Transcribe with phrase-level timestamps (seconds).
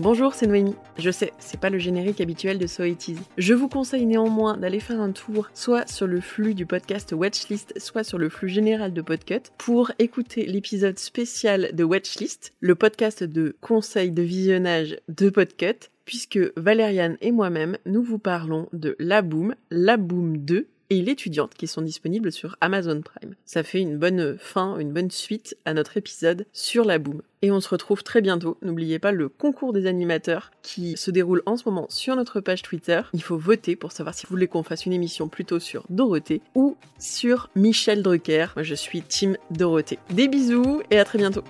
[0.00, 0.76] Bonjour, c'est Noémie.
[0.96, 2.84] Je sais, c'est pas le générique habituel de So.
[3.36, 7.78] Je vous conseille néanmoins d'aller faire un tour soit sur le flux du podcast Watchlist,
[7.78, 13.24] soit sur le flux général de Podcut pour écouter l'épisode spécial de Watchlist, le podcast
[13.24, 19.20] de conseils de visionnage de Podcut, puisque Valériane et moi-même, nous vous parlons de La
[19.20, 23.34] Boom, La Boom 2, et l'étudiante qui sont disponibles sur Amazon Prime.
[23.46, 27.22] Ça fait une bonne fin, une bonne suite à notre épisode sur la boom.
[27.42, 28.58] Et on se retrouve très bientôt.
[28.60, 32.62] N'oubliez pas le concours des animateurs qui se déroule en ce moment sur notre page
[32.62, 33.00] Twitter.
[33.14, 36.42] Il faut voter pour savoir si vous voulez qu'on fasse une émission plutôt sur Dorothée
[36.54, 38.48] ou sur Michel Drucker.
[38.56, 39.98] Moi je suis Team Dorothée.
[40.10, 41.44] Des bisous et à très bientôt.